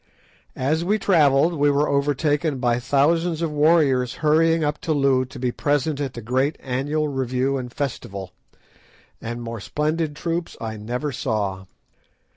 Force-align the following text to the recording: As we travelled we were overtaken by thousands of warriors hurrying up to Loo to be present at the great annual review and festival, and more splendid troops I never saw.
As 0.55 0.83
we 0.83 0.97
travelled 0.97 1.53
we 1.53 1.69
were 1.69 1.87
overtaken 1.87 2.57
by 2.57 2.79
thousands 2.79 3.43
of 3.43 3.51
warriors 3.51 4.15
hurrying 4.15 4.63
up 4.63 4.79
to 4.81 4.93
Loo 4.93 5.25
to 5.25 5.37
be 5.37 5.51
present 5.51 6.01
at 6.01 6.15
the 6.15 6.23
great 6.23 6.57
annual 6.59 7.07
review 7.07 7.57
and 7.57 7.71
festival, 7.71 8.31
and 9.21 9.43
more 9.43 9.59
splendid 9.59 10.15
troops 10.15 10.57
I 10.59 10.75
never 10.75 11.11
saw. 11.11 11.65